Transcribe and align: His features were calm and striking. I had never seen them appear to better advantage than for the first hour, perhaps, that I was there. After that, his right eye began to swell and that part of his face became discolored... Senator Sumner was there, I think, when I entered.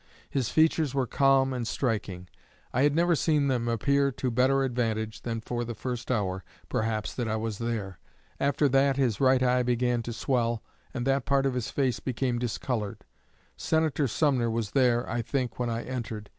His 0.27 0.49
features 0.49 0.95
were 0.95 1.05
calm 1.05 1.53
and 1.53 1.67
striking. 1.67 2.27
I 2.73 2.81
had 2.81 2.95
never 2.95 3.15
seen 3.15 3.49
them 3.49 3.67
appear 3.67 4.11
to 4.13 4.31
better 4.31 4.63
advantage 4.63 5.21
than 5.21 5.41
for 5.41 5.63
the 5.63 5.75
first 5.75 6.09
hour, 6.09 6.43
perhaps, 6.69 7.13
that 7.13 7.27
I 7.27 7.35
was 7.35 7.59
there. 7.59 7.99
After 8.39 8.67
that, 8.69 8.97
his 8.97 9.21
right 9.21 9.43
eye 9.43 9.61
began 9.61 10.01
to 10.01 10.11
swell 10.11 10.63
and 10.91 11.05
that 11.05 11.25
part 11.25 11.45
of 11.45 11.53
his 11.53 11.69
face 11.69 11.99
became 11.99 12.39
discolored... 12.39 13.05
Senator 13.57 14.07
Sumner 14.07 14.49
was 14.49 14.71
there, 14.71 15.07
I 15.07 15.21
think, 15.21 15.59
when 15.59 15.69
I 15.69 15.83
entered. 15.83 16.29